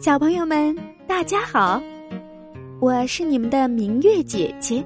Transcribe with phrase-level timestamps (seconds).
[0.00, 0.74] 小朋友们，
[1.06, 1.78] 大家好，
[2.80, 4.82] 我是你们的明月姐姐。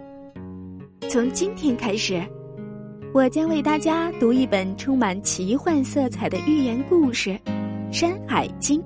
[1.08, 2.20] 从今天开始，
[3.12, 7.30] 我将为大家读一本充满奇幻色彩的寓言故事
[7.92, 8.80] 《山海经》。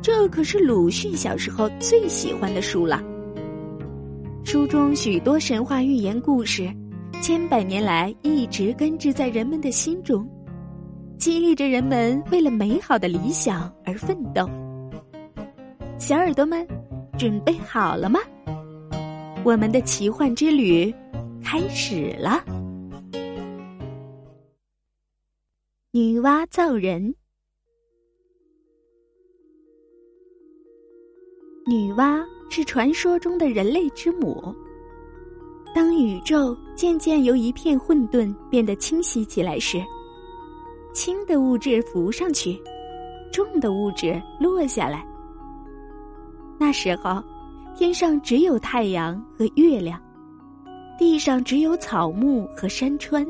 [0.00, 3.02] 这可是鲁迅小时候最喜欢的书了。
[4.44, 6.72] 书中许多神话寓言故事，
[7.20, 10.24] 千百年来一直根植在人们的心中。
[11.18, 14.48] 激励着人们为了美好的理想而奋斗。
[15.98, 16.66] 小耳朵们，
[17.18, 18.20] 准备好了吗？
[19.44, 20.94] 我们的奇幻之旅
[21.42, 22.44] 开始了。
[25.92, 27.14] 女娲造人。
[31.66, 34.54] 女娲是传说中的人类之母。
[35.74, 39.82] 当宇宙渐渐由一片混沌变得清晰起来时，
[40.92, 42.62] 轻的物质浮上去，
[43.32, 45.04] 重的物质落下来。
[46.58, 47.22] 那时候，
[47.76, 50.00] 天上只有太阳和月亮，
[50.98, 53.26] 地上只有草木和山川。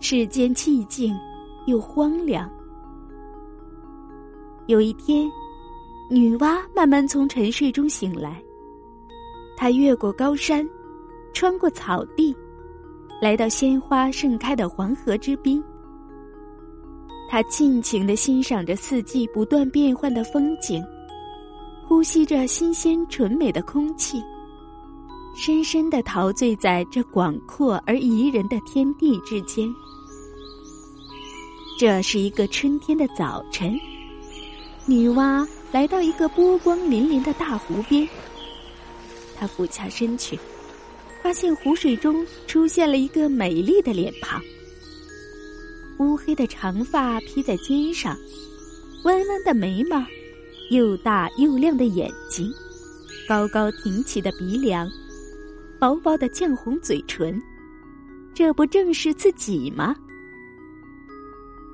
[0.00, 1.14] 世间寂静
[1.66, 2.50] 又荒凉。
[4.66, 5.30] 有一天，
[6.10, 8.42] 女娲慢慢从沉睡中醒来，
[9.56, 10.66] 她越过高山，
[11.34, 12.34] 穿过草地，
[13.20, 15.62] 来到鲜花盛开的黄河之滨。
[17.28, 20.82] 他尽情的欣赏着四季不断变换的风景，
[21.90, 24.22] 呼吸着新鲜纯美的空气，
[25.34, 29.68] 深深的陶醉在这广阔而宜人的天地之间。
[31.76, 33.76] 这是一个春天的早晨，
[34.86, 38.08] 女娲来到一个波光粼粼的大湖边，
[39.36, 40.38] 她俯下身去，
[41.24, 44.40] 发现湖水中出现了一个美丽的脸庞。
[45.98, 48.16] 乌黑的长发披在肩上，
[49.02, 50.00] 弯弯的眉毛，
[50.70, 52.48] 又大又亮的眼睛，
[53.28, 54.88] 高高挺起的鼻梁，
[55.80, 57.42] 薄薄的绛红嘴唇，
[58.32, 59.96] 这不正是自己吗？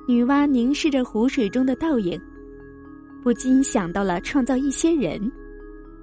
[0.07, 2.19] 女娲凝视着湖水中的倒影，
[3.23, 5.31] 不禁想到了创造一些人，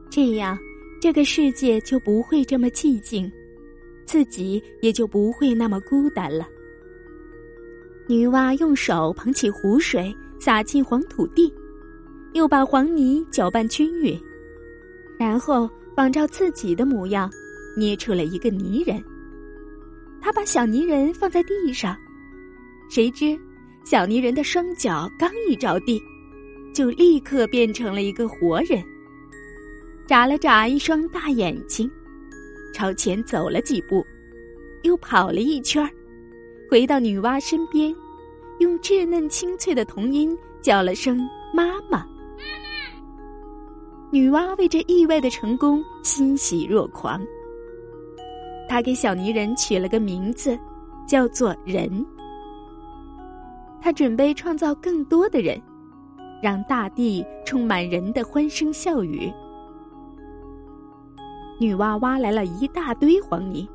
[0.08, 0.56] 这样
[1.00, 3.28] 这个世界就不会这么寂静，
[4.06, 6.46] 自己也就不会那么孤单了。
[8.06, 11.52] 女娲用手捧起湖水，洒进黄土地，
[12.34, 14.20] 又把黄泥搅拌均匀，
[15.18, 17.30] 然后仿照自己的模样，
[17.76, 19.02] 捏出了一个泥人。
[20.20, 21.96] 他把小泥人放在地上，
[22.90, 23.38] 谁知
[23.84, 26.00] 小泥人的双脚刚一着地，
[26.74, 28.82] 就立刻变成了一个活人，
[30.04, 31.88] 眨了眨一双大眼睛，
[32.72, 34.04] 朝前走了几步，
[34.82, 35.88] 又跑了一圈。
[36.68, 37.94] 回到女娲身边，
[38.58, 41.16] 用稚嫩清脆的童音叫了声
[41.54, 42.04] “妈妈”。
[44.14, 47.20] 女娲为这意外的成功欣喜若狂。
[48.68, 50.56] 她给小泥人取了个名字，
[51.04, 52.06] 叫做“人”。
[53.82, 55.60] 她准备创造更多的人，
[56.40, 59.28] 让大地充满人的欢声笑语。
[61.58, 63.68] 女娲挖来了一大堆黄泥，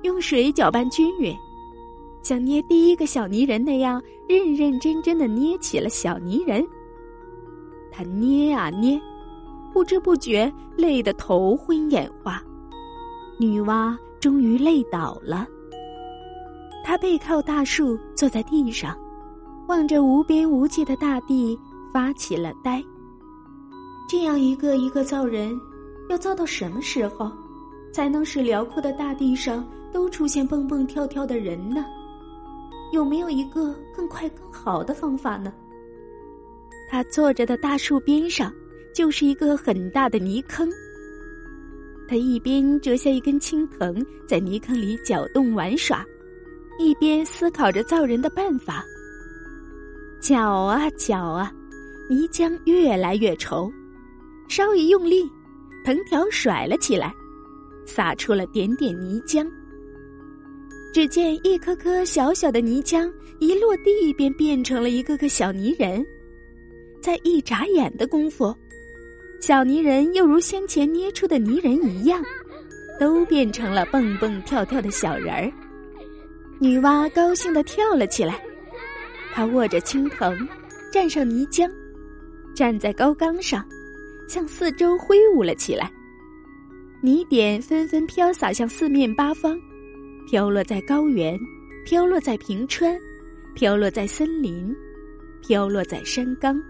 [0.00, 1.36] 用水搅拌均匀。
[2.22, 6.66] 像捏第一个小泥人那样认认真真的捏起了小泥人。
[7.92, 8.98] 他捏啊捏，
[9.72, 12.42] 不知不觉累得头昏眼花。
[13.38, 15.46] 女娲终于累倒了。
[16.84, 18.96] 她背靠大树，坐在地上，
[19.68, 21.58] 望着无边无际的大地，
[21.92, 22.82] 发起了呆。
[24.08, 25.54] 这样一个一个造人，
[26.08, 27.30] 要造到什么时候，
[27.92, 29.62] 才能使辽阔的大地上
[29.92, 31.84] 都出现蹦蹦跳跳的人呢？
[32.90, 35.52] 有没有一个更快更好的方法呢？
[36.90, 38.50] 他坐着的大树边上
[38.92, 40.68] 就是一个很大的泥坑。
[42.08, 46.04] 他一边折下一根青藤，在泥坑里搅动玩耍，
[46.78, 48.84] 一边思考着造人的办法。
[50.20, 51.52] 搅啊搅啊，
[52.08, 53.70] 泥浆越来越稠，
[54.48, 55.30] 稍一用力，
[55.84, 57.14] 藤条甩了起来，
[57.86, 59.46] 洒出了点点泥浆。
[60.92, 66.04] 只见一颗颗小小的泥浆一落地，便变成了一个个小泥人。
[67.02, 68.52] 在一眨眼的功夫，
[69.40, 72.22] 小泥人又如先前捏出的泥人一样，
[72.98, 75.50] 都变成了蹦蹦跳跳的小人儿。
[76.58, 78.42] 女娲高兴的跳了起来，
[79.32, 80.36] 她握着青藤，
[80.92, 81.70] 蘸上泥浆，
[82.54, 83.64] 站在高岗上，
[84.28, 85.90] 向四周挥舞了起来。
[87.00, 89.58] 泥点纷纷飘洒向四面八方。
[90.28, 91.38] 飘落在高原，
[91.86, 92.98] 飘落在平川，
[93.54, 94.76] 飘落在森林，
[95.40, 96.60] 飘落在山冈，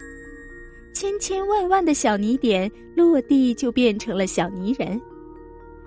[0.98, 5.00] 千千万万的小泥点落地就变成了小泥人，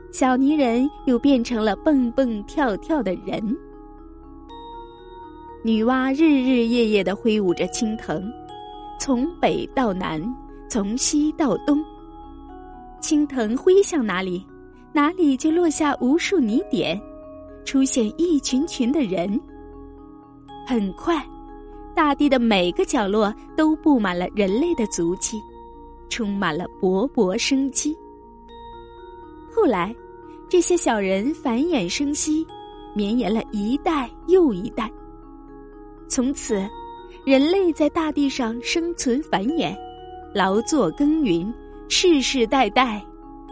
[0.10, 3.58] 小泥人又变成了蹦蹦跳跳的人。
[5.66, 8.24] 女娲日日夜夜的挥舞着青藤，
[9.02, 10.24] 从北到南，
[10.70, 11.84] 从西到东，
[13.02, 14.42] 青藤挥向哪里，
[14.94, 16.98] 哪里就落下无数泥点，
[17.66, 19.38] 出现一群群的人。
[20.66, 21.22] 很快。
[21.92, 25.42] 大地的每个角落都布满了人类的足迹，
[26.10, 27.98] 充满了勃勃生机。
[29.54, 29.96] 后来，
[30.50, 32.46] 这些小人繁衍生息，
[32.94, 34.92] 绵延了一代又一代。
[36.08, 36.68] 从此，
[37.26, 39.76] 人类在大地上生存繁衍，
[40.34, 41.54] 劳作耕耘，
[41.88, 43.02] 世世代代，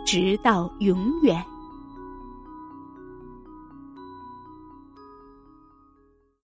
[0.06, 1.42] 直到永远。